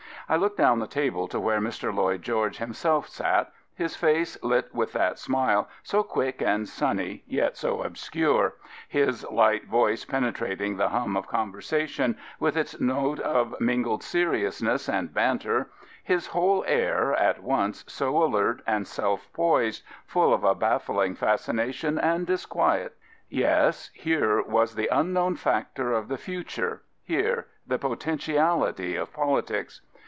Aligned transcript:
I 0.29 0.37
looked 0.37 0.55
down 0.55 0.79
the 0.79 0.87
table 0.87 1.27
to 1.27 1.41
where 1.41 1.59
Mr. 1.59 1.93
Lloyd 1.93 2.21
George 2.21 2.59
himself 2.59 3.09
sat, 3.09 3.51
his 3.75 3.97
face 3.97 4.41
lit 4.41 4.73
with 4.73 4.93
that 4.93 5.19
smile, 5.19 5.67
so 5.83 6.03
quick 6.03 6.41
and 6.41 6.69
sunny, 6.69 7.21
yet 7.27 7.57
so 7.57 7.81
obscure, 7.81 8.53
his 8.87 9.29
light 9.29 9.65
voice 9.67 10.05
penetrating 10.05 10.77
the 10.77 10.87
hum 10.87 11.17
of 11.17 11.27
conversation, 11.27 12.17
with 12.39 12.55
its 12.55 12.79
note 12.79 13.19
of 13.19 13.59
mingled 13.59 14.03
seriousness 14.03 14.87
and 14.87 15.13
banter, 15.13 15.69
his 16.01 16.27
whole 16.27 16.63
air, 16.65 17.13
at 17.15 17.43
once 17.43 17.83
so 17.89 18.23
alert 18.23 18.61
and 18.65 18.87
self 18.87 19.27
poised, 19.33 19.83
fulTof 20.09 20.49
a 20.49 20.55
baffling 20.55 21.13
fascination 21.13 21.99
and 21.99 22.25
disquiet. 22.25 22.95
Yes, 23.27 23.91
here 23.93 24.41
was 24.41 24.75
the 24.75 24.87
unknown 24.93 25.35
factor 25.35 25.91
of 25.91 26.07
the 26.07 26.17
future, 26.17 26.83
here 27.03 27.47
the 27.67 27.77
potentiality 27.77 28.95
of 28.95 29.11
politics. 29.11 29.81